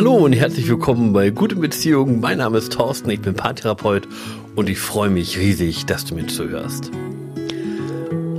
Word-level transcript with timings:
Hallo 0.00 0.14
und 0.14 0.32
herzlich 0.32 0.66
willkommen 0.66 1.12
bei 1.12 1.28
Gute 1.28 1.56
Beziehungen. 1.56 2.20
Mein 2.20 2.38
Name 2.38 2.56
ist 2.56 2.72
Thorsten, 2.72 3.10
ich 3.10 3.20
bin 3.20 3.34
Paartherapeut 3.34 4.08
und 4.56 4.70
ich 4.70 4.78
freue 4.78 5.10
mich 5.10 5.36
riesig, 5.36 5.84
dass 5.84 6.06
du 6.06 6.14
mir 6.14 6.26
zuhörst. 6.26 6.90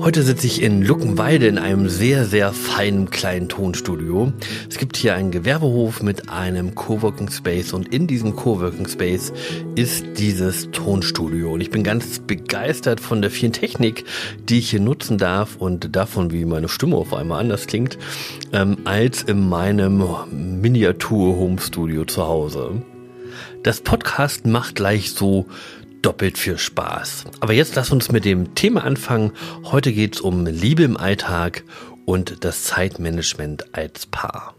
Heute 0.03 0.23
sitze 0.23 0.47
ich 0.47 0.63
in 0.63 0.81
Luckenwalde 0.81 1.45
in 1.45 1.59
einem 1.59 1.87
sehr, 1.87 2.25
sehr 2.25 2.53
feinen 2.53 3.11
kleinen 3.11 3.49
Tonstudio. 3.49 4.33
Es 4.67 4.79
gibt 4.79 4.97
hier 4.97 5.13
einen 5.13 5.29
Gewerbehof 5.29 6.01
mit 6.01 6.27
einem 6.27 6.73
Coworking 6.73 7.29
Space 7.29 7.71
und 7.71 7.93
in 7.93 8.07
diesem 8.07 8.35
Coworking 8.35 8.87
Space 8.87 9.31
ist 9.75 10.03
dieses 10.17 10.71
Tonstudio. 10.71 11.53
Und 11.53 11.61
ich 11.61 11.69
bin 11.69 11.83
ganz 11.83 12.17
begeistert 12.17 12.99
von 12.99 13.21
der 13.21 13.29
vielen 13.29 13.53
Technik, 13.53 14.05
die 14.49 14.57
ich 14.57 14.71
hier 14.71 14.79
nutzen 14.79 15.19
darf 15.19 15.57
und 15.57 15.95
davon, 15.95 16.31
wie 16.31 16.45
meine 16.45 16.67
Stimme 16.67 16.95
auf 16.95 17.13
einmal 17.13 17.39
anders 17.39 17.67
klingt, 17.67 17.99
ähm, 18.53 18.77
als 18.85 19.21
in 19.21 19.47
meinem 19.47 20.03
Miniatur-Home-Studio 20.31 22.05
zu 22.05 22.27
Hause. 22.27 22.81
Das 23.61 23.81
Podcast 23.81 24.47
macht 24.47 24.73
gleich 24.73 25.11
so 25.11 25.45
doppelt 26.01 26.37
viel 26.37 26.57
Spaß. 26.57 27.25
Aber 27.39 27.53
jetzt 27.53 27.75
lass 27.75 27.91
uns 27.91 28.11
mit 28.11 28.25
dem 28.25 28.55
Thema 28.55 28.83
anfangen. 28.83 29.31
Heute 29.65 29.91
geht 29.93 30.15
es 30.15 30.21
um 30.21 30.45
Liebe 30.45 30.83
im 30.83 30.97
Alltag 30.97 31.63
und 32.05 32.43
das 32.43 32.63
Zeitmanagement 32.63 33.75
als 33.75 34.05
Paar. 34.05 34.55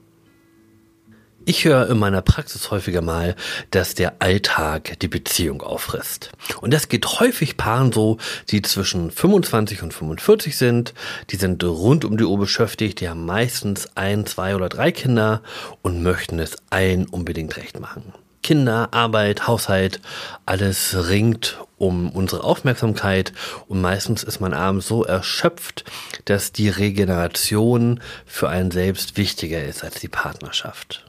Ich 1.44 1.64
höre 1.64 1.90
in 1.90 1.98
meiner 1.98 2.22
Praxis 2.22 2.70
häufiger 2.70 3.00
mal, 3.00 3.34
dass 3.72 3.94
der 3.96 4.14
Alltag 4.20 5.00
die 5.00 5.08
Beziehung 5.08 5.60
auffrisst. 5.60 6.30
Und 6.60 6.72
das 6.72 6.88
geht 6.88 7.04
häufig 7.18 7.56
Paaren 7.56 7.90
so, 7.90 8.18
die 8.50 8.62
zwischen 8.62 9.10
25 9.10 9.82
und 9.82 9.92
45 9.92 10.56
sind. 10.56 10.94
Die 11.30 11.36
sind 11.36 11.64
rund 11.64 12.04
um 12.04 12.16
die 12.16 12.24
Uhr 12.24 12.38
beschäftigt, 12.38 13.00
die 13.00 13.08
haben 13.08 13.26
meistens 13.26 13.88
ein, 13.96 14.24
zwei 14.24 14.54
oder 14.54 14.68
drei 14.68 14.92
Kinder 14.92 15.42
und 15.82 16.04
möchten 16.04 16.38
es 16.38 16.58
allen 16.70 17.06
unbedingt 17.06 17.56
recht 17.56 17.80
machen. 17.80 18.12
Kinder, 18.42 18.88
Arbeit, 18.92 19.46
Haushalt, 19.46 20.00
alles 20.46 21.08
ringt 21.08 21.58
um 21.78 22.10
unsere 22.10 22.44
Aufmerksamkeit 22.44 23.32
und 23.68 23.80
meistens 23.80 24.22
ist 24.22 24.40
man 24.40 24.54
abends 24.54 24.86
so 24.86 25.04
erschöpft, 25.04 25.84
dass 26.24 26.52
die 26.52 26.68
Regeneration 26.68 28.00
für 28.24 28.48
einen 28.48 28.70
selbst 28.70 29.16
wichtiger 29.16 29.64
ist 29.64 29.82
als 29.82 30.00
die 30.00 30.08
Partnerschaft. 30.08 31.04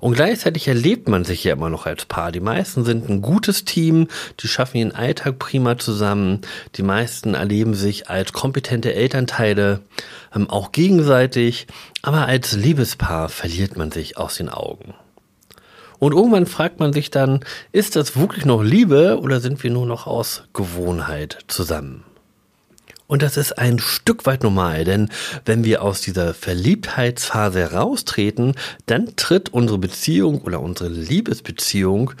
Und 0.00 0.14
gleichzeitig 0.14 0.68
erlebt 0.68 1.08
man 1.08 1.24
sich 1.24 1.42
ja 1.42 1.54
immer 1.54 1.70
noch 1.70 1.86
als 1.86 2.04
Paar. 2.04 2.30
Die 2.30 2.40
meisten 2.40 2.84
sind 2.84 3.08
ein 3.08 3.20
gutes 3.20 3.64
Team, 3.64 4.06
die 4.40 4.48
schaffen 4.48 4.76
ihren 4.76 4.94
Alltag 4.94 5.38
prima 5.38 5.76
zusammen. 5.76 6.42
Die 6.76 6.84
meisten 6.84 7.34
erleben 7.34 7.74
sich 7.74 8.08
als 8.08 8.32
kompetente 8.32 8.94
Elternteile, 8.94 9.80
ähm, 10.34 10.48
auch 10.48 10.70
gegenseitig. 10.70 11.66
Aber 12.02 12.26
als 12.26 12.52
Liebespaar 12.52 13.28
verliert 13.28 13.76
man 13.76 13.90
sich 13.90 14.16
aus 14.16 14.36
den 14.36 14.48
Augen. 14.48 14.94
Und 15.98 16.12
irgendwann 16.12 16.46
fragt 16.46 16.80
man 16.80 16.92
sich 16.92 17.10
dann, 17.10 17.40
ist 17.72 17.96
das 17.96 18.16
wirklich 18.16 18.44
noch 18.44 18.62
Liebe 18.62 19.18
oder 19.20 19.40
sind 19.40 19.62
wir 19.62 19.70
nur 19.70 19.86
noch 19.86 20.06
aus 20.06 20.44
Gewohnheit 20.52 21.38
zusammen? 21.48 22.04
Und 23.08 23.22
das 23.22 23.38
ist 23.38 23.58
ein 23.58 23.78
Stück 23.78 24.26
weit 24.26 24.42
normal, 24.42 24.84
denn 24.84 25.08
wenn 25.46 25.64
wir 25.64 25.80
aus 25.80 26.02
dieser 26.02 26.34
Verliebtheitsphase 26.34 27.60
heraustreten, 27.60 28.52
dann 28.84 29.16
tritt 29.16 29.48
unsere 29.48 29.78
Beziehung 29.78 30.42
oder 30.42 30.60
unsere 30.60 30.90
Liebesbeziehung 30.90 32.12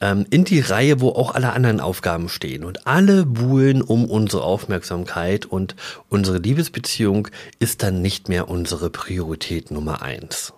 ähm, 0.00 0.26
in 0.30 0.44
die 0.44 0.60
Reihe, 0.60 1.00
wo 1.00 1.08
auch 1.08 1.34
alle 1.34 1.52
anderen 1.52 1.80
Aufgaben 1.80 2.28
stehen. 2.28 2.64
Und 2.64 2.86
alle 2.86 3.26
buhlen 3.26 3.82
um 3.82 4.04
unsere 4.08 4.44
Aufmerksamkeit 4.44 5.44
und 5.44 5.74
unsere 6.08 6.38
Liebesbeziehung 6.38 7.28
ist 7.58 7.82
dann 7.82 8.00
nicht 8.00 8.28
mehr 8.28 8.48
unsere 8.48 8.90
Priorität 8.90 9.72
Nummer 9.72 10.02
eins. 10.02 10.52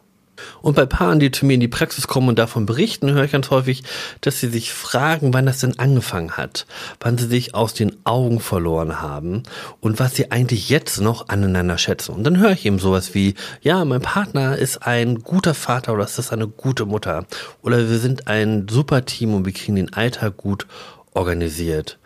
Und 0.63 0.77
bei 0.77 0.87
Paaren, 0.87 1.21
die 1.21 1.31
zu 1.31 1.47
mir 1.47 1.55
in 1.55 1.61
die 1.61 1.69
Praxis 1.69 2.07
kommen 2.07 2.29
und 2.29 2.39
davon 2.39 2.67
berichten, 2.67 3.13
höre 3.13 3.25
ich 3.25 3.33
ganz 3.33 3.51
häufig, 3.51 3.83
dass 4.21 4.41
sie 4.41 4.49
sich 4.49 4.73
fragen, 4.73 5.33
wann 5.35 5.47
das 5.47 5.61
denn 5.61 5.79
angefangen 5.79 6.37
hat, 6.37 6.67
wann 7.01 7.19
sie 7.19 7.27
sich 7.27 7.55
aus 7.55 7.75
den 7.75 7.97
Augen 8.05 8.41
verloren 8.41 9.01
haben 9.01 9.43
und 9.81 9.99
was 9.99 10.15
sie 10.15 10.31
eigentlich 10.31 10.69
jetzt 10.69 11.01
noch 11.01 11.29
aneinander 11.29 11.79
schätzen. 11.79 12.15
Und 12.15 12.25
dann 12.25 12.39
höre 12.39 12.53
ich 12.53 12.67
eben 12.67 12.79
sowas 12.79 13.15
wie, 13.15 13.35
ja, 13.63 13.85
mein 13.85 14.03
Partner 14.03 14.57
ist 14.57 14.87
ein 14.87 15.21
guter 15.21 15.55
Vater 15.55 15.93
oder 15.93 16.05
ist 16.05 16.19
das 16.19 16.33
eine 16.33 16.49
gute 16.49 16.87
Mutter 16.87 17.27
oder 17.63 17.79
wir 17.89 17.99
sind 17.99 18.29
ein 18.29 18.67
super 18.69 19.05
Team 19.05 19.35
und 19.35 19.45
wir 19.45 19.53
kriegen 19.53 19.77
den 19.77 19.93
Alltag 19.93 20.37
gut 20.37 20.67
organisiert. 21.15 21.99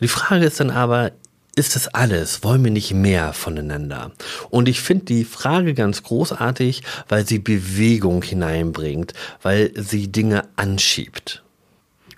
Die 0.00 0.08
Frage 0.08 0.44
ist 0.44 0.58
dann 0.58 0.70
aber, 0.70 1.12
ist 1.54 1.76
das 1.76 1.88
alles? 1.88 2.42
Wollen 2.42 2.64
wir 2.64 2.70
nicht 2.70 2.94
mehr 2.94 3.34
voneinander? 3.34 4.12
Und 4.48 4.68
ich 4.68 4.80
finde 4.80 5.04
die 5.06 5.24
Frage 5.24 5.74
ganz 5.74 6.02
großartig, 6.02 6.82
weil 7.08 7.26
sie 7.26 7.38
Bewegung 7.38 8.22
hineinbringt, 8.22 9.12
weil 9.42 9.72
sie 9.76 10.10
Dinge 10.10 10.44
anschiebt. 10.56 11.42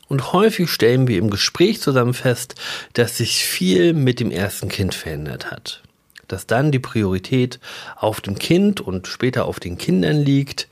Und 0.06 0.32
häufig 0.32 0.70
stellen 0.70 1.08
wir 1.08 1.18
im 1.18 1.30
Gespräch 1.30 1.80
zusammen 1.80 2.14
fest, 2.14 2.54
dass 2.92 3.16
sich 3.16 3.44
viel 3.44 3.92
mit 3.92 4.20
dem 4.20 4.30
ersten 4.30 4.68
Kind 4.68 4.94
verändert 4.94 5.50
hat. 5.50 5.82
Dass 6.28 6.46
dann 6.46 6.70
die 6.70 6.78
Priorität 6.78 7.58
auf 7.96 8.20
dem 8.20 8.38
Kind 8.38 8.80
und 8.80 9.08
später 9.08 9.46
auf 9.46 9.58
den 9.58 9.78
Kindern 9.78 10.16
liegt 10.16 10.68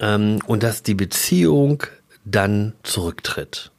ähm, 0.00 0.40
und 0.46 0.62
dass 0.62 0.82
die 0.82 0.94
Beziehung 0.94 1.84
dann 2.26 2.74
zurücktritt. 2.82 3.70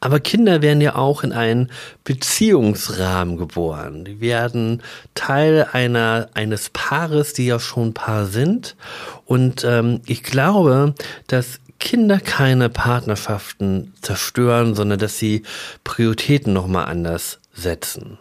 Aber 0.00 0.20
Kinder 0.20 0.62
werden 0.62 0.80
ja 0.80 0.94
auch 0.94 1.24
in 1.24 1.32
einen 1.32 1.70
Beziehungsrahmen 2.04 3.36
geboren. 3.36 4.04
Die 4.04 4.20
werden 4.20 4.82
Teil 5.14 5.66
einer, 5.72 6.28
eines 6.34 6.70
Paares, 6.70 7.32
die 7.32 7.46
ja 7.46 7.58
schon 7.58 7.94
Paar 7.94 8.26
sind. 8.26 8.76
Und 9.24 9.64
ähm, 9.64 10.00
ich 10.06 10.22
glaube, 10.22 10.94
dass 11.26 11.60
Kinder 11.80 12.18
keine 12.18 12.68
Partnerschaften 12.68 13.94
zerstören, 14.00 14.74
sondern 14.74 14.98
dass 14.98 15.18
sie 15.18 15.42
Prioritäten 15.84 16.52
nochmal 16.52 16.86
anders 16.86 17.40
setzen. 17.52 18.18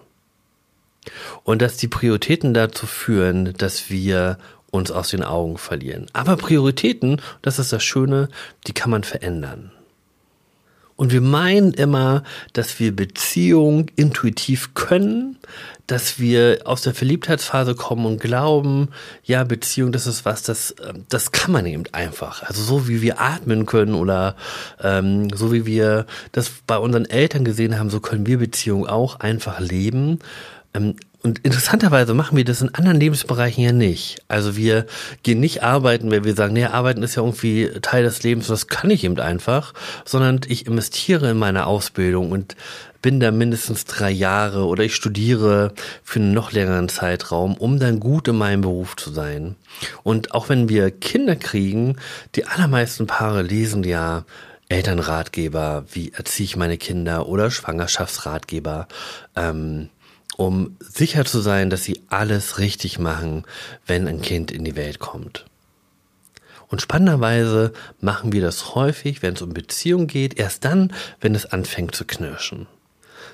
Und 1.44 1.62
dass 1.62 1.78
die 1.78 1.88
Prioritäten 1.88 2.54
dazu 2.54 2.86
führen, 2.86 3.54
dass 3.58 3.90
wir 3.90 4.38
uns 4.72 4.92
aus 4.92 5.10
den 5.10 5.24
Augen 5.24 5.58
verlieren. 5.58 6.08
Aber 6.14 6.36
Prioritäten, 6.36 7.22
das 7.42 7.60
ist 7.60 7.72
das 7.72 7.84
Schöne, 7.84 8.30
die 8.68 8.74
kann 8.74 8.92
man 8.92 9.04
verändern. 9.04 9.72
Und 10.98 11.14
wir 11.14 11.22
meinen 11.22 11.74
immer, 11.74 12.24
dass 12.54 12.80
wir 12.80 12.94
Beziehung 12.94 13.86
intuitiv 13.96 14.74
können, 14.74 15.38
dass 15.86 16.20
wir 16.20 16.60
aus 16.66 16.82
der 16.82 16.94
Verliebtheitsphase 16.94 17.76
kommen 17.76 18.06
und 18.06 18.20
glauben, 18.20 18.90
ja, 19.24 19.44
Beziehung, 19.46 19.94
das 19.94 20.06
ist 20.06 20.26
was, 20.26 20.44
das, 20.44 20.76
ähm, 20.86 21.06
das 21.08 21.32
kann 21.32 21.52
man 21.52 21.66
eben 21.66 21.84
einfach. 21.94 22.44
Also 22.44 22.62
so 22.62 22.88
wie 22.90 23.02
wir 23.02 23.22
atmen 23.22 23.66
können 23.66 23.94
oder 23.94 24.36
ähm, 24.84 25.30
so 25.34 25.54
wie 25.54 25.66
wir 25.66 26.06
das 26.34 26.52
bei 26.66 26.78
unseren 26.78 27.06
Eltern 27.06 27.46
gesehen 27.46 27.80
haben, 27.80 27.90
so 27.90 28.02
können 28.02 28.26
wir 28.26 28.40
Beziehung 28.40 28.86
auch 28.86 29.22
einfach 29.22 29.60
leben. 29.60 30.20
Ähm, 30.74 30.96
und 31.24 31.40
interessanterweise 31.40 32.14
machen 32.14 32.38
wir 32.38 32.46
das 32.46 32.62
in 32.62 32.74
anderen 32.74 33.00
Lebensbereichen 33.00 33.64
ja 33.64 33.72
nicht. 33.72 34.22
Also 34.28 34.56
wir 34.56 34.86
gehen 35.24 35.40
nicht 35.40 35.64
arbeiten, 35.64 36.12
weil 36.12 36.24
wir 36.24 36.36
sagen, 36.36 36.54
nee, 36.54 36.66
arbeiten 36.66 37.04
ist 37.04 37.16
ja 37.16 37.24
irgendwie 37.24 37.70
Teil 37.82 38.04
des 38.04 38.24
Lebens, 38.24 38.48
das 38.48 38.68
kann 38.68 38.92
ich 38.92 39.04
eben 39.04 39.20
einfach, 39.20 39.74
sondern 40.06 40.42
ich 40.48 40.68
investiere 40.68 41.32
in 41.32 41.38
meine 41.38 41.66
Ausbildung 41.66 42.32
und 42.32 42.56
bin 43.02 43.20
da 43.20 43.32
mindestens 43.32 43.86
drei 43.86 44.12
Jahre 44.12 44.66
oder 44.66 44.84
ich 44.84 44.96
studiere 44.96 45.74
für 46.04 46.20
einen 46.20 46.34
noch 46.34 46.52
längeren 46.52 46.88
Zeitraum, 46.88 47.56
um 47.56 47.80
dann 47.80 48.00
gut 48.00 48.28
in 48.28 48.38
meinem 48.38 48.62
Beruf 48.62 48.96
zu 48.96 49.12
sein. 49.12 49.56
Und 50.04 50.34
auch 50.34 50.50
wenn 50.50 50.70
wir 50.70 50.92
Kinder 50.92 51.36
kriegen, 51.36 51.98
die 52.36 52.46
allermeisten 52.46 53.08
Paare 53.08 53.42
lesen 53.42 53.84
ja 53.84 54.24
Elternratgeber, 54.70 55.86
wie 55.92 56.12
erziehe 56.12 56.46
ich 56.46 56.58
meine 56.58 56.78
Kinder 56.78 57.28
oder 57.28 57.50
Schwangerschaftsratgeber. 57.50 58.88
Ähm, 59.36 59.90
um 60.38 60.78
sicher 60.80 61.26
zu 61.26 61.42
sein, 61.42 61.70
dass 61.70 61.84
sie 61.84 62.02
alles 62.08 62.60
richtig 62.60 63.00
machen, 63.00 63.44
wenn 63.86 64.08
ein 64.08 64.22
Kind 64.22 64.52
in 64.52 64.64
die 64.64 64.76
Welt 64.76 65.00
kommt. 65.00 65.46
Und 66.70 66.82
spannenderweise 66.82 67.74
machen 68.00 68.32
wir 68.34 68.42
das 68.42 68.76
häufig, 68.76 69.22
wenn 69.22 69.34
es 69.34 69.42
um 69.42 69.54
Beziehung 69.54 70.08
geht, 70.08 70.38
erst 70.38 70.66
dann, 70.66 70.94
wenn 71.20 71.34
es 71.34 71.46
anfängt 71.46 71.96
zu 71.96 72.06
knirschen. 72.06 72.68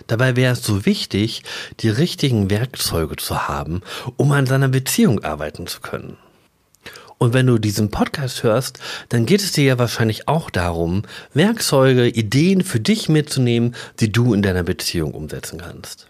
Dabei 0.07 0.35
wäre 0.35 0.53
es 0.53 0.63
so 0.63 0.85
wichtig, 0.85 1.43
die 1.79 1.89
richtigen 1.89 2.49
Werkzeuge 2.49 3.15
zu 3.15 3.47
haben, 3.47 3.81
um 4.17 4.31
an 4.31 4.45
seiner 4.45 4.67
Beziehung 4.67 5.23
arbeiten 5.23 5.67
zu 5.67 5.81
können. 5.81 6.17
Und 7.17 7.33
wenn 7.33 7.47
du 7.47 7.57
diesen 7.57 7.89
Podcast 7.89 8.43
hörst, 8.43 8.79
dann 9.09 9.25
geht 9.25 9.41
es 9.41 9.53
dir 9.53 9.63
ja 9.63 9.79
wahrscheinlich 9.79 10.27
auch 10.27 10.49
darum, 10.49 11.03
Werkzeuge, 11.33 12.07
Ideen 12.07 12.63
für 12.63 12.79
dich 12.79 13.07
mitzunehmen, 13.07 13.75
die 13.99 14.11
du 14.11 14.33
in 14.33 14.41
deiner 14.41 14.63
Beziehung 14.63 15.13
umsetzen 15.13 15.59
kannst. 15.59 16.07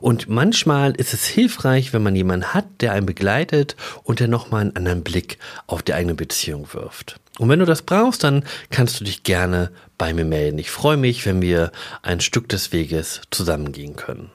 Und 0.00 0.28
manchmal 0.28 0.92
ist 0.92 1.14
es 1.14 1.24
hilfreich, 1.24 1.92
wenn 1.92 2.02
man 2.02 2.16
jemanden 2.16 2.54
hat, 2.54 2.66
der 2.80 2.92
einen 2.92 3.06
begleitet 3.06 3.76
und 4.02 4.20
der 4.20 4.28
nochmal 4.28 4.62
einen 4.62 4.76
anderen 4.76 5.02
Blick 5.02 5.38
auf 5.66 5.82
die 5.82 5.94
eigene 5.94 6.14
Beziehung 6.14 6.68
wirft. 6.72 7.20
Und 7.38 7.48
wenn 7.48 7.58
du 7.58 7.66
das 7.66 7.82
brauchst, 7.82 8.22
dann 8.24 8.44
kannst 8.70 9.00
du 9.00 9.04
dich 9.04 9.24
gerne 9.24 9.70
bei 9.98 10.14
mir 10.14 10.24
melden. 10.24 10.58
Ich 10.58 10.70
freue 10.70 10.96
mich, 10.96 11.26
wenn 11.26 11.42
wir 11.42 11.72
ein 12.02 12.20
Stück 12.20 12.48
des 12.48 12.72
Weges 12.72 13.22
zusammengehen 13.30 13.96
können. 13.96 14.30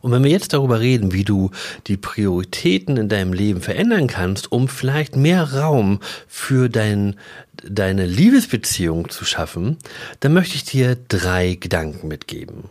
Und 0.00 0.12
wenn 0.12 0.22
wir 0.22 0.30
jetzt 0.30 0.52
darüber 0.52 0.80
reden, 0.80 1.12
wie 1.12 1.24
du 1.24 1.50
die 1.86 1.96
Prioritäten 1.96 2.96
in 2.96 3.08
deinem 3.08 3.32
Leben 3.32 3.60
verändern 3.60 4.06
kannst, 4.06 4.52
um 4.52 4.68
vielleicht 4.68 5.16
mehr 5.16 5.54
Raum 5.54 6.00
für 6.26 6.68
dein, 6.68 7.16
deine 7.64 8.06
Liebesbeziehung 8.06 9.10
zu 9.10 9.24
schaffen, 9.24 9.76
dann 10.20 10.32
möchte 10.32 10.54
ich 10.54 10.64
dir 10.64 10.96
drei 11.08 11.54
Gedanken 11.54 12.08
mitgeben. 12.08 12.64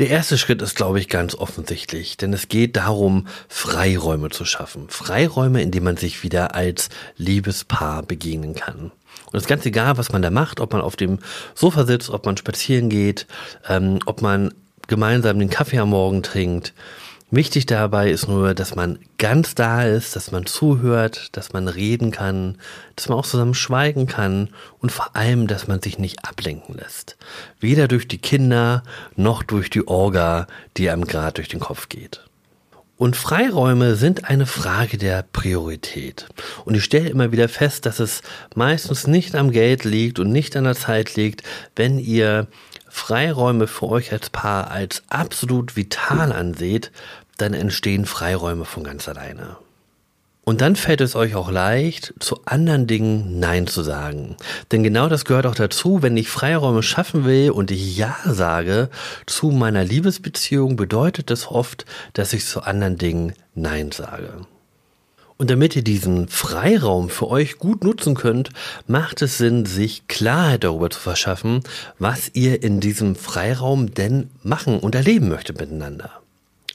Der 0.00 0.08
erste 0.08 0.38
Schritt 0.38 0.62
ist, 0.62 0.76
glaube 0.76 0.98
ich, 0.98 1.10
ganz 1.10 1.34
offensichtlich, 1.34 2.16
denn 2.16 2.32
es 2.32 2.48
geht 2.48 2.76
darum, 2.76 3.26
Freiräume 3.50 4.30
zu 4.30 4.46
schaffen. 4.46 4.88
Freiräume, 4.88 5.60
in 5.60 5.72
denen 5.72 5.84
man 5.84 5.98
sich 5.98 6.22
wieder 6.22 6.54
als 6.54 6.88
Liebespaar 7.18 8.02
begegnen 8.02 8.54
kann. 8.54 8.92
Und 9.26 9.34
es 9.34 9.42
ist 9.42 9.48
ganz 9.48 9.66
egal, 9.66 9.98
was 9.98 10.10
man 10.10 10.22
da 10.22 10.30
macht, 10.30 10.58
ob 10.60 10.72
man 10.72 10.80
auf 10.80 10.96
dem 10.96 11.18
Sofa 11.54 11.84
sitzt, 11.84 12.08
ob 12.08 12.24
man 12.24 12.38
spazieren 12.38 12.88
geht, 12.88 13.26
ähm, 13.68 13.98
ob 14.06 14.22
man 14.22 14.54
gemeinsam 14.88 15.38
den 15.38 15.50
Kaffee 15.50 15.80
am 15.80 15.90
Morgen 15.90 16.22
trinkt. 16.22 16.72
Wichtig 17.32 17.66
dabei 17.66 18.10
ist 18.10 18.26
nur, 18.26 18.54
dass 18.54 18.74
man 18.74 18.98
ganz 19.16 19.54
da 19.54 19.84
ist, 19.84 20.16
dass 20.16 20.32
man 20.32 20.46
zuhört, 20.46 21.28
dass 21.36 21.52
man 21.52 21.68
reden 21.68 22.10
kann, 22.10 22.58
dass 22.96 23.08
man 23.08 23.18
auch 23.18 23.26
zusammen 23.26 23.54
schweigen 23.54 24.08
kann 24.08 24.48
und 24.80 24.90
vor 24.90 25.14
allem, 25.14 25.46
dass 25.46 25.68
man 25.68 25.80
sich 25.80 25.98
nicht 26.00 26.24
ablenken 26.24 26.74
lässt. 26.74 27.16
Weder 27.60 27.86
durch 27.86 28.08
die 28.08 28.18
Kinder 28.18 28.82
noch 29.14 29.44
durch 29.44 29.70
die 29.70 29.86
Orga, 29.86 30.48
die 30.76 30.90
einem 30.90 31.06
gerade 31.06 31.34
durch 31.34 31.48
den 31.48 31.60
Kopf 31.60 31.88
geht. 31.88 32.24
Und 32.96 33.16
Freiräume 33.16 33.94
sind 33.94 34.28
eine 34.28 34.44
Frage 34.44 34.98
der 34.98 35.22
Priorität. 35.22 36.26
Und 36.64 36.74
ich 36.74 36.84
stelle 36.84 37.08
immer 37.08 37.30
wieder 37.30 37.48
fest, 37.48 37.86
dass 37.86 38.00
es 38.00 38.22
meistens 38.56 39.06
nicht 39.06 39.36
am 39.36 39.52
Geld 39.52 39.84
liegt 39.84 40.18
und 40.18 40.30
nicht 40.30 40.56
an 40.56 40.64
der 40.64 40.74
Zeit 40.74 41.14
liegt, 41.14 41.44
wenn 41.76 41.98
ihr 41.98 42.48
Freiräume 42.90 43.66
für 43.66 43.88
euch 43.88 44.12
als 44.12 44.30
Paar 44.30 44.70
als 44.70 45.02
absolut 45.08 45.76
vital 45.76 46.32
anseht, 46.32 46.90
dann 47.38 47.54
entstehen 47.54 48.04
Freiräume 48.04 48.64
von 48.66 48.84
ganz 48.84 49.08
alleine. 49.08 49.56
Und 50.42 50.62
dann 50.62 50.74
fällt 50.74 51.00
es 51.00 51.14
euch 51.14 51.36
auch 51.36 51.50
leicht, 51.50 52.12
zu 52.18 52.40
anderen 52.44 52.86
Dingen 52.86 53.38
Nein 53.38 53.66
zu 53.66 53.82
sagen. 53.82 54.36
Denn 54.72 54.82
genau 54.82 55.08
das 55.08 55.24
gehört 55.24 55.46
auch 55.46 55.54
dazu, 55.54 56.02
wenn 56.02 56.16
ich 56.16 56.28
Freiräume 56.28 56.82
schaffen 56.82 57.24
will 57.24 57.50
und 57.50 57.70
ich 57.70 57.96
Ja 57.96 58.16
sage 58.24 58.88
zu 59.26 59.50
meiner 59.50 59.84
Liebesbeziehung, 59.84 60.76
bedeutet 60.76 61.30
das 61.30 61.46
oft, 61.46 61.84
dass 62.14 62.32
ich 62.32 62.46
zu 62.46 62.62
anderen 62.62 62.98
Dingen 62.98 63.34
Nein 63.54 63.92
sage. 63.92 64.46
Und 65.40 65.48
damit 65.48 65.74
ihr 65.74 65.82
diesen 65.82 66.28
Freiraum 66.28 67.08
für 67.08 67.28
euch 67.28 67.56
gut 67.56 67.82
nutzen 67.82 68.14
könnt, 68.14 68.50
macht 68.86 69.22
es 69.22 69.38
Sinn, 69.38 69.64
sich 69.64 70.06
Klarheit 70.06 70.64
darüber 70.64 70.90
zu 70.90 71.00
verschaffen, 71.00 71.62
was 71.98 72.30
ihr 72.34 72.62
in 72.62 72.80
diesem 72.80 73.16
Freiraum 73.16 73.94
denn 73.94 74.28
machen 74.42 74.78
und 74.78 74.94
erleben 74.94 75.30
möchtet 75.30 75.58
miteinander. 75.58 76.10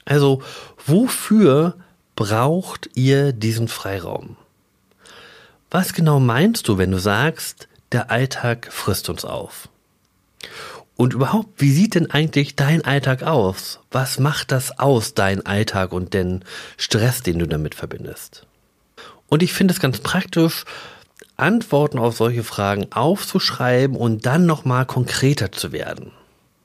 Also, 0.04 0.42
wofür 0.84 1.76
braucht 2.16 2.90
ihr 2.96 3.34
diesen 3.34 3.68
Freiraum? 3.68 4.36
Was 5.70 5.94
genau 5.94 6.20
meinst 6.20 6.68
du, 6.68 6.80
wenn 6.80 6.90
du 6.90 6.98
sagst, 6.98 7.68
der 7.92 8.10
Alltag 8.10 8.70
frisst 8.72 9.10
uns 9.10 9.26
auf? 9.26 9.70
Und 10.96 11.14
überhaupt, 11.14 11.62
wie 11.62 11.72
sieht 11.72 11.94
denn 11.94 12.10
eigentlich 12.10 12.56
dein 12.56 12.84
Alltag 12.84 13.22
aus? 13.22 13.80
Was 13.92 14.18
macht 14.18 14.52
das 14.52 14.80
aus, 14.80 15.14
dein 15.14 15.46
Alltag 15.46 15.92
und 15.92 16.16
den 16.16 16.44
Stress, 16.78 17.22
den 17.22 17.38
du 17.38 17.48
damit 17.48 17.76
verbindest? 17.76 18.48
Und 19.28 19.44
ich 19.44 19.54
finde 19.54 19.74
es 19.74 19.80
ganz 19.80 20.00
praktisch, 20.00 20.66
Antworten 21.38 22.00
auf 22.00 22.16
solche 22.16 22.44
Fragen 22.44 22.92
aufzuschreiben 22.92 23.98
und 23.98 24.26
dann 24.26 24.46
nochmal 24.46 24.86
konkreter 24.86 25.52
zu 25.52 25.72
werden. 25.72 26.12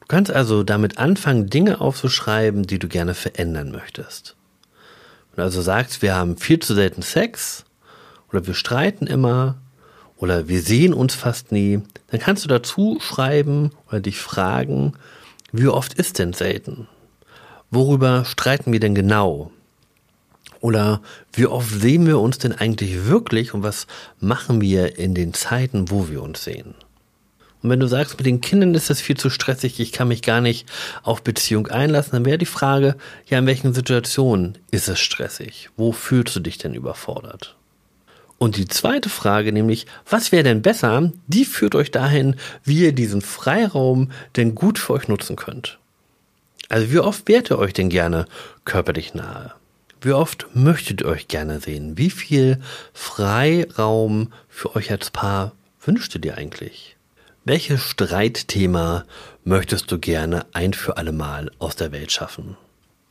Du 0.00 0.06
kannst 0.06 0.30
also 0.30 0.62
damit 0.62 0.98
anfangen, 0.98 1.48
Dinge 1.48 1.80
aufzuschreiben, 1.80 2.64
die 2.64 2.78
du 2.78 2.88
gerne 2.88 3.14
verändern 3.14 3.72
möchtest. 3.72 4.36
Wenn 5.30 5.42
du 5.42 5.42
also 5.42 5.62
sagst, 5.62 6.02
wir 6.02 6.14
haben 6.14 6.36
viel 6.36 6.60
zu 6.60 6.74
selten 6.74 7.02
Sex 7.02 7.64
oder 8.30 8.46
wir 8.46 8.54
streiten 8.54 9.06
immer 9.06 9.56
oder 10.16 10.48
wir 10.48 10.60
sehen 10.60 10.92
uns 10.92 11.14
fast 11.14 11.50
nie, 11.50 11.80
dann 12.08 12.20
kannst 12.20 12.44
du 12.44 12.48
dazu 12.48 12.98
schreiben 13.00 13.70
oder 13.88 14.00
dich 14.00 14.20
fragen, 14.20 14.92
wie 15.52 15.66
oft 15.66 15.94
ist 15.94 16.18
denn 16.18 16.32
selten? 16.32 16.86
Worüber 17.70 18.24
streiten 18.24 18.72
wir 18.72 18.80
denn 18.80 18.94
genau? 18.94 19.50
Oder 20.60 21.00
wie 21.32 21.46
oft 21.46 21.70
sehen 21.80 22.06
wir 22.06 22.18
uns 22.18 22.38
denn 22.38 22.52
eigentlich 22.52 23.06
wirklich 23.06 23.54
und 23.54 23.62
was 23.62 23.86
machen 24.20 24.60
wir 24.60 24.98
in 24.98 25.14
den 25.14 25.32
Zeiten, 25.32 25.90
wo 25.90 26.08
wir 26.08 26.22
uns 26.22 26.44
sehen? 26.44 26.74
Und 27.62 27.70
wenn 27.70 27.80
du 27.80 27.86
sagst, 27.86 28.16
mit 28.16 28.26
den 28.26 28.40
Kindern 28.40 28.74
ist 28.74 28.88
das 28.88 29.00
viel 29.00 29.16
zu 29.16 29.28
stressig, 29.28 29.80
ich 29.80 29.92
kann 29.92 30.08
mich 30.08 30.22
gar 30.22 30.40
nicht 30.40 30.66
auf 31.02 31.22
Beziehung 31.22 31.66
einlassen, 31.68 32.12
dann 32.12 32.24
wäre 32.24 32.38
die 32.38 32.46
Frage, 32.46 32.96
ja, 33.26 33.38
in 33.38 33.46
welchen 33.46 33.74
Situationen 33.74 34.58
ist 34.70 34.88
es 34.88 34.98
stressig? 34.98 35.68
Wo 35.76 35.92
fühlst 35.92 36.36
du 36.36 36.40
dich 36.40 36.56
denn 36.56 36.74
überfordert? 36.74 37.56
Und 38.38 38.56
die 38.56 38.66
zweite 38.66 39.10
Frage, 39.10 39.52
nämlich, 39.52 39.84
was 40.08 40.32
wäre 40.32 40.44
denn 40.44 40.62
besser, 40.62 41.12
die 41.26 41.44
führt 41.44 41.74
euch 41.74 41.90
dahin, 41.90 42.36
wie 42.64 42.84
ihr 42.84 42.92
diesen 42.92 43.20
Freiraum 43.20 44.10
denn 44.36 44.54
gut 44.54 44.78
für 44.78 44.94
euch 44.94 45.08
nutzen 45.08 45.36
könnt. 45.36 45.78
Also 46.70 46.90
wie 46.90 47.00
oft 47.00 47.28
wärt 47.28 47.50
ihr 47.50 47.58
euch 47.58 47.74
denn 47.74 47.90
gerne 47.90 48.24
körperlich 48.64 49.12
nahe? 49.12 49.52
Wie 50.02 50.12
oft 50.12 50.46
möchtet 50.54 51.02
ihr 51.02 51.08
euch 51.08 51.28
gerne 51.28 51.60
sehen? 51.60 51.98
Wie 51.98 52.08
viel 52.08 52.58
Freiraum 52.94 54.32
für 54.48 54.74
euch 54.74 54.90
als 54.90 55.10
Paar 55.10 55.52
wünscht 55.84 56.14
ihr 56.14 56.22
dir 56.22 56.38
eigentlich? 56.38 56.96
Welches 57.44 57.82
Streitthema 57.82 59.04
möchtest 59.44 59.92
du 59.92 59.98
gerne 59.98 60.46
ein 60.54 60.72
für 60.72 60.96
alle 60.96 61.12
Mal 61.12 61.50
aus 61.58 61.76
der 61.76 61.92
Welt 61.92 62.12
schaffen? 62.12 62.56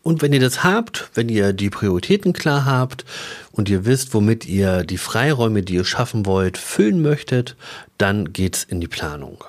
Und 0.01 0.23
wenn 0.23 0.33
ihr 0.33 0.39
das 0.39 0.63
habt, 0.63 1.11
wenn 1.13 1.29
ihr 1.29 1.53
die 1.53 1.69
Prioritäten 1.69 2.33
klar 2.33 2.65
habt 2.65 3.05
und 3.51 3.69
ihr 3.69 3.85
wisst, 3.85 4.15
womit 4.15 4.47
ihr 4.47 4.83
die 4.83 4.97
Freiräume, 4.97 5.61
die 5.61 5.75
ihr 5.75 5.85
schaffen 5.85 6.25
wollt, 6.25 6.57
füllen 6.57 7.03
möchtet, 7.03 7.55
dann 7.99 8.33
geht's 8.33 8.63
in 8.63 8.81
die 8.81 8.87
Planung. 8.87 9.43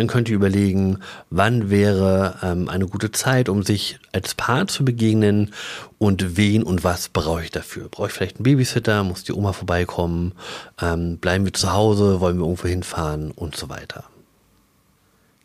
Dann 0.00 0.06
könnt 0.06 0.30
ihr 0.30 0.36
überlegen, 0.36 1.00
wann 1.28 1.68
wäre 1.68 2.36
ähm, 2.42 2.70
eine 2.70 2.86
gute 2.86 3.12
Zeit, 3.12 3.50
um 3.50 3.62
sich 3.62 3.98
als 4.12 4.34
Paar 4.34 4.66
zu 4.66 4.82
begegnen 4.82 5.52
und 5.98 6.38
wen 6.38 6.62
und 6.62 6.82
was 6.82 7.10
brauche 7.10 7.44
ich 7.44 7.50
dafür. 7.50 7.90
Brauche 7.90 8.06
ich 8.06 8.14
vielleicht 8.14 8.36
einen 8.36 8.44
Babysitter, 8.44 9.04
muss 9.04 9.24
die 9.24 9.34
Oma 9.34 9.52
vorbeikommen, 9.52 10.32
ähm, 10.80 11.18
bleiben 11.18 11.44
wir 11.44 11.52
zu 11.52 11.74
Hause, 11.74 12.20
wollen 12.20 12.38
wir 12.38 12.44
irgendwo 12.44 12.66
hinfahren 12.66 13.30
und 13.30 13.56
so 13.56 13.68
weiter. 13.68 14.04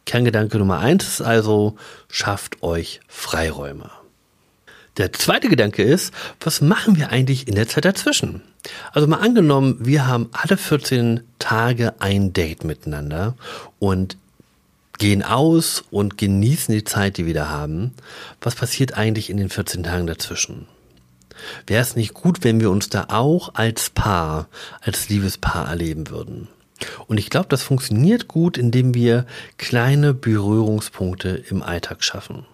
Kerngedanke 0.05 0.57
Nummer 0.57 0.79
eins 0.79 1.05
ist 1.05 1.21
also, 1.21 1.75
schafft 2.07 2.63
euch 2.63 3.01
Freiräume. 3.09 3.89
Der 4.95 5.11
zweite 5.11 5.49
Gedanke 5.49 5.83
ist, 5.83 6.13
was 6.39 6.61
machen 6.61 6.95
wir 6.95 7.09
eigentlich 7.09 7.49
in 7.49 7.55
der 7.55 7.67
Zeit 7.67 7.83
dazwischen? 7.83 8.41
Also 8.93 9.05
mal 9.05 9.17
angenommen, 9.17 9.79
wir 9.81 10.07
haben 10.07 10.29
alle 10.31 10.55
14 10.55 11.23
Tage 11.39 11.95
ein 11.99 12.31
Date 12.31 12.63
miteinander 12.63 13.35
und 13.79 14.15
gehen 14.97 15.23
aus 15.23 15.83
und 15.91 16.17
genießen 16.17 16.73
die 16.73 16.83
Zeit, 16.83 17.17
die 17.17 17.25
wir 17.25 17.33
da 17.33 17.49
haben. 17.49 17.93
Was 18.41 18.55
passiert 18.55 18.93
eigentlich 18.93 19.29
in 19.29 19.37
den 19.37 19.49
14 19.49 19.83
Tagen 19.83 20.07
dazwischen? 20.07 20.67
Wäre 21.67 21.81
es 21.81 21.95
nicht 21.95 22.13
gut, 22.13 22.43
wenn 22.43 22.59
wir 22.59 22.71
uns 22.71 22.89
da 22.89 23.07
auch 23.09 23.55
als 23.55 23.89
Paar, 23.89 24.47
als 24.81 25.09
Liebespaar 25.09 25.67
erleben 25.67 26.09
würden? 26.09 26.47
Und 27.07 27.17
ich 27.17 27.29
glaube, 27.29 27.47
das 27.49 27.63
funktioniert 27.63 28.27
gut, 28.27 28.57
indem 28.57 28.93
wir 28.93 29.25
kleine 29.57 30.13
Berührungspunkte 30.13 31.43
im 31.49 31.61
Alltag 31.61 32.03
schaffen. 32.03 32.45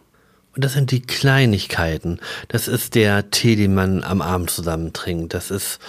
Und 0.53 0.65
das 0.65 0.73
sind 0.73 0.91
die 0.91 1.01
Kleinigkeiten. 1.01 2.19
Das 2.49 2.67
ist 2.67 2.95
der 2.95 3.31
Tee, 3.31 3.55
den 3.55 3.73
man 3.73 4.03
am 4.03 4.21
Abend 4.21 4.49
zusammen 4.49 4.91
trinkt. 4.91 5.33
Das 5.33 5.49
ist 5.49 5.79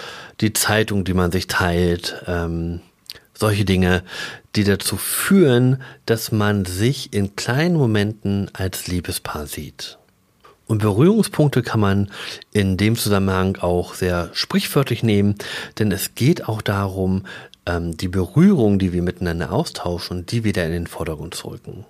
die 0.40 0.52
Zeitung, 0.52 1.04
die 1.04 1.14
man 1.14 1.32
sich 1.32 1.48
teilt. 1.48 2.22
Ähm, 2.26 2.80
solche 3.42 3.64
Dinge, 3.64 4.04
die 4.54 4.62
dazu 4.62 4.96
führen, 4.96 5.82
dass 6.06 6.30
man 6.30 6.64
sich 6.64 7.12
in 7.12 7.34
kleinen 7.34 7.76
Momenten 7.76 8.48
als 8.52 8.86
Liebespaar 8.86 9.46
sieht. 9.46 9.98
Und 10.68 10.78
Berührungspunkte 10.78 11.62
kann 11.62 11.80
man 11.80 12.10
in 12.52 12.76
dem 12.76 12.94
Zusammenhang 12.96 13.56
auch 13.56 13.94
sehr 13.94 14.30
sprichwörtlich 14.32 15.02
nehmen, 15.02 15.34
denn 15.80 15.90
es 15.90 16.14
geht 16.14 16.48
auch 16.48 16.62
darum, 16.62 17.26
ähm, 17.66 17.96
die 17.96 18.06
Berührung, 18.06 18.78
die 18.78 18.92
wir 18.92 19.02
miteinander 19.02 19.52
austauschen, 19.52 20.24
die 20.24 20.44
wieder 20.44 20.64
in 20.64 20.72
den 20.72 20.86
Vordergrund 20.86 21.34
zu 21.34 21.48
rücken. 21.48 21.84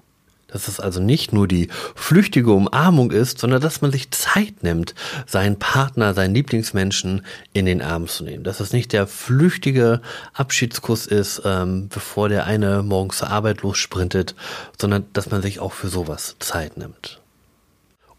Dass 0.53 0.69
es 0.69 0.81
also 0.81 1.01
nicht 1.01 1.33
nur 1.33 1.49
die 1.49 1.69
flüchtige 1.95 2.53
Umarmung 2.53 3.11
ist, 3.11 3.39
sondern 3.39 3.61
dass 3.61 3.81
man 3.81 3.91
sich 3.91 4.11
Zeit 4.11 4.63
nimmt, 4.63 4.95
seinen 5.27 5.59
Partner, 5.59 6.15
seinen 6.15 6.35
Lieblingsmenschen 6.35 7.25
in 7.53 7.67
den 7.67 7.83
Arm 7.83 8.07
zu 8.07 8.25
nehmen. 8.25 8.45
Dass 8.45 8.61
es 8.61 8.73
nicht 8.73 8.93
der 8.93 9.07
flüchtige 9.07 10.01
Abschiedskuss 10.35 11.07
ist, 11.07 11.43
ähm, 11.45 11.89
bevor 11.89 12.29
der 12.29 12.47
eine 12.47 12.83
morgens 12.83 13.19
zur 13.19 13.31
Arbeit 13.31 13.63
lossprintet, 13.63 14.35
sondern 14.79 15.05
dass 15.13 15.31
man 15.31 15.43
sich 15.43 15.61
auch 15.61 15.73
für 15.73 15.89
sowas 15.89 16.37
Zeit 16.39 16.77
nimmt. 16.77 17.21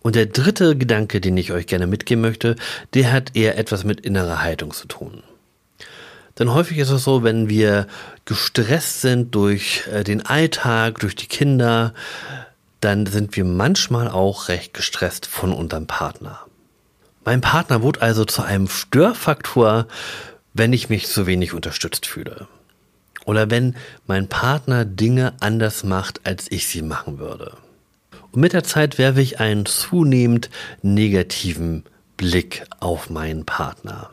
Und 0.02 0.16
der 0.16 0.26
dritte 0.26 0.78
Gedanke, 0.78 1.22
den 1.22 1.38
ich 1.38 1.54
euch 1.54 1.66
gerne 1.66 1.88
mitgeben 1.88 2.22
möchte, 2.22 2.58
der 2.94 3.12
hat 3.12 3.36
eher 3.36 3.58
etwas 3.58 3.86
mit 3.86 4.02
innerer 4.02 4.42
Haltung 4.42 4.72
zu 4.72 4.88
tun. 4.88 5.24
Denn 6.40 6.54
häufig 6.54 6.80
ist 6.80 6.90
es 6.90 7.04
so, 7.04 7.24
wenn 7.24 7.48
wir 7.48 7.88
gestresst 8.26 9.02
sind 9.02 9.36
durch 9.36 9.84
äh, 9.92 10.04
den 10.04 10.26
Alltag, 10.26 11.00
durch 11.00 11.16
die 11.16 11.28
Kinder, 11.28 11.94
dann 12.80 13.06
sind 13.06 13.36
wir 13.36 13.46
manchmal 13.46 14.10
auch 14.10 14.50
recht 14.50 14.74
gestresst 14.74 15.26
von 15.26 15.54
unserem 15.54 15.88
Partner. 15.88 16.40
Mein 17.24 17.40
Partner 17.40 17.82
wurde 17.82 18.02
also 18.02 18.26
zu 18.26 18.42
einem 18.42 18.68
Störfaktor, 18.68 19.88
wenn 20.54 20.74
ich 20.74 20.90
mich 20.90 21.08
zu 21.08 21.26
wenig 21.26 21.54
unterstützt 21.54 22.06
fühle. 22.06 22.48
Oder 23.26 23.50
wenn 23.50 23.76
mein 24.06 24.28
Partner 24.28 24.84
Dinge 24.84 25.34
anders 25.40 25.84
macht, 25.84 26.22
als 26.26 26.52
ich 26.52 26.68
sie 26.68 26.82
machen 26.82 27.20
würde. 27.20 27.56
Und 28.32 28.42
mit 28.42 28.52
der 28.52 28.64
Zeit 28.64 28.98
werfe 28.98 29.22
ich 29.22 29.40
einen 29.40 29.66
zunehmend 29.66 30.50
negativen 30.82 31.86
Blick 32.18 32.66
auf 32.80 33.10
meinen 33.10 33.46
Partner. 33.46 34.10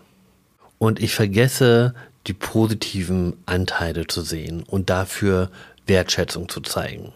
Und 0.78 1.00
ich 1.00 1.14
vergesse 1.14 1.94
die 2.26 2.32
positiven 2.32 3.34
Anteile 3.46 4.06
zu 4.06 4.22
sehen 4.22 4.62
und 4.62 4.90
dafür 4.90 5.50
Wertschätzung 5.86 6.48
zu 6.48 6.60
zeigen. 6.60 7.12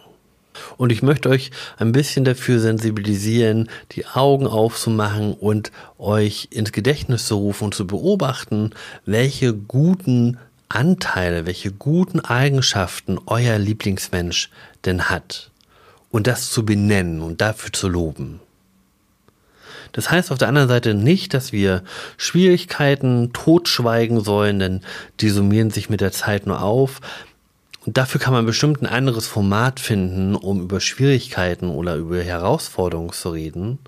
Und 0.77 0.93
ich 0.93 1.03
möchte 1.03 1.29
euch 1.29 1.51
ein 1.79 1.93
bisschen 1.93 2.25
dafür 2.25 2.61
sensibilisieren, 2.61 3.69
die 3.93 4.07
Augen 4.07 4.47
aufzumachen 4.47 5.35
und 5.35 5.73
euch 5.99 6.49
ins 6.51 6.73
Gedächtnis 6.73 7.27
zu 7.27 7.37
rufen 7.37 7.65
und 7.65 7.75
zu 7.75 7.87
beobachten, 7.87 8.71
welche 9.05 9.53
guten 9.53 10.39
Anteile, 10.69 11.47
welche 11.47 11.73
guten 11.73 12.21
Eigenschaften 12.21 13.19
euer 13.27 13.59
Lieblingsmensch 13.59 14.51
denn 14.85 15.09
hat. 15.11 15.51
Und 16.11 16.27
das 16.29 16.51
zu 16.51 16.65
benennen 16.65 17.21
und 17.21 17.41
dafür 17.41 17.73
zu 17.73 17.89
loben. 17.89 18.41
Das 19.95 20.11
heißt 20.11 20.33
auf 20.33 20.39
der 20.39 20.49
anderen 20.49 20.69
Seite 20.69 20.93
nicht, 20.93 21.35
dass 21.35 21.53
wir 21.53 21.85
Schwierigkeiten 22.17 23.33
totschweigen 23.33 24.21
sollen, 24.21 24.59
denn 24.59 24.81
die 25.21 25.31
summieren 25.31 25.71
sich 25.71 25.89
mit 25.89 26.01
der 26.01 26.11
Zeit 26.11 26.47
nur 26.47 26.63
auf. 26.63 27.01
Und 27.87 27.97
dafür 27.97 28.21
kann 28.21 28.33
man 28.33 28.45
bestimmt 28.45 28.83
ein 28.83 28.87
anderes 28.87 29.29
Format 29.29 29.79
finden, 29.79 30.35
um 30.35 30.61
über 30.61 30.81
Schwierigkeiten 30.81 31.69
oder 31.69 31.95
über 31.95 32.21
Herausforderungen 32.21 33.13
zu 33.13 33.31
reden. 33.31 33.79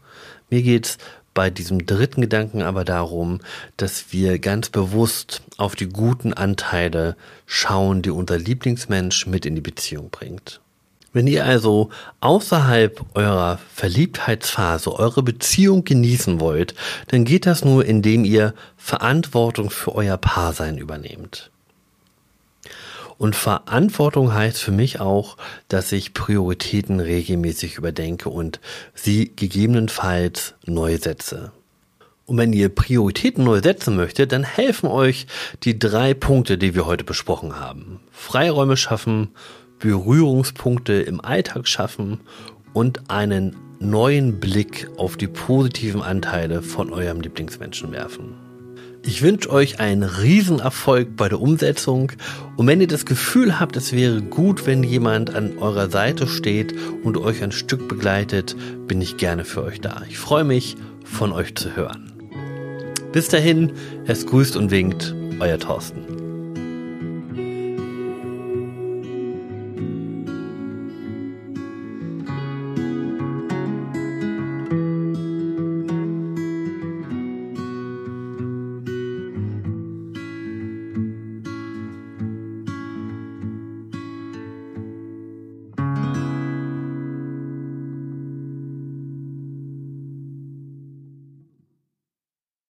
Mir 0.49 0.63
geht's 0.63 0.99
bei 1.35 1.51
diesem 1.51 1.87
dritten 1.87 2.21
Gedanken 2.21 2.63
aber 2.63 2.85
darum, 2.85 3.41
dass 3.77 4.13
wir 4.13 4.39
ganz 4.39 4.71
bewusst 4.71 5.43
auf 5.57 5.75
die 5.75 5.89
guten 5.89 6.33
Anteile 6.33 7.17
schauen, 7.47 8.03
die 8.03 8.11
unser 8.11 8.39
Lieblingsmensch 8.39 9.27
mit 9.27 9.45
in 9.45 9.57
die 9.57 9.61
Beziehung 9.61 10.11
bringt. 10.11 10.61
Wenn 11.17 11.29
ihr 11.29 11.47
also 11.47 11.89
außerhalb 12.21 13.03
eurer 13.15 13.59
Verliebtheitsphase 13.73 14.93
eure 14.93 15.23
Beziehung 15.23 15.83
genießen 15.83 16.41
wollt, 16.41 16.75
dann 17.07 17.25
geht 17.25 17.47
das 17.47 17.65
nur, 17.65 17.87
indem 17.87 18.27
ihr 18.27 18.53
Verantwortung 18.77 19.71
für 19.71 19.95
euer 19.95 20.19
Paarsein 20.19 20.77
übernehmt. 20.77 21.51
Und 23.17 23.35
Verantwortung 23.35 24.35
heißt 24.35 24.59
für 24.59 24.73
mich 24.73 25.01
auch, 25.01 25.39
dass 25.69 25.91
ich 25.91 26.13
Prioritäten 26.13 27.01
regelmäßig 27.01 27.79
überdenke 27.79 28.29
und 28.29 28.61
sie 28.95 29.33
gegebenenfalls 29.35 30.53
neu 30.67 30.99
setze. 30.99 31.51
Und 32.27 32.37
wenn 32.37 32.53
ihr 32.53 32.69
Prioritäten 32.69 33.43
neu 33.43 33.63
setzen 33.63 33.97
möchtet, 33.97 34.33
dann 34.33 34.45
helfen 34.45 34.91
euch 34.91 35.27
die 35.63 35.79
drei 35.79 36.13
Punkte, 36.13 36.59
die 36.59 36.75
wir 36.75 36.85
heute 36.85 37.05
besprochen 37.05 37.59
haben. 37.59 38.01
Freiräume 38.11 38.77
schaffen, 38.77 39.31
Berührungspunkte 39.79 40.95
im 40.95 41.21
Alltag 41.21 41.69
schaffen 41.69 42.21
und 42.73 43.11
einen 43.11 43.57
neuen 43.79 44.41
Blick 44.41 44.89
auf 44.97 45.17
die 45.17 45.29
positiven 45.29 46.03
Anteile 46.03 46.63
von 46.63 46.93
eurem 46.93 47.21
Lieblingsmenschen 47.21 47.93
werfen. 47.93 48.35
Ich 49.03 49.23
wünsche 49.23 49.51
euch 49.51 49.79
einen 49.79 50.03
Riesenerfolg 50.03 51.15
bei 51.17 51.29
der 51.29 51.41
Umsetzung 51.41 52.11
und 52.57 52.67
wenn 52.67 52.81
ihr 52.81 52.89
das 52.89 53.07
Gefühl 53.07 53.61
habt, 53.61 53.77
es 53.77 53.93
wäre 53.93 54.21
gut, 54.21 54.67
wenn 54.67 54.83
jemand 54.83 55.33
an 55.33 55.59
eurer 55.59 55.91
Seite 55.91 56.27
steht 56.27 56.75
und 57.05 57.17
euch 57.17 57.43
ein 57.43 57.53
Stück 57.53 57.87
begleitet, 57.87 58.57
bin 58.89 59.01
ich 59.01 59.17
gerne 59.17 59.45
für 59.45 59.63
euch 59.63 59.81
da. 59.81 60.03
Ich 60.09 60.19
freue 60.19 60.45
mich, 60.45 60.77
von 61.05 61.31
euch 61.31 61.55
zu 61.55 61.77
hören. 61.77 62.13
Bis 63.13 63.29
dahin, 63.29 63.73
es 64.07 64.27
grüßt 64.27 64.57
und 64.57 64.73
winkt, 64.73 65.15
euer 65.39 65.59
Thorsten. 65.59 66.16